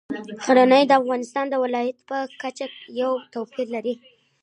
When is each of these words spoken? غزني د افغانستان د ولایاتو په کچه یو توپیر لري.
غزني 0.45 0.83
د 0.87 0.91
افغانستان 1.01 1.45
د 1.49 1.55
ولایاتو 1.63 2.03
په 2.09 2.17
کچه 2.41 2.65
یو 3.01 3.11
توپیر 3.33 3.67
لري. 3.75 3.93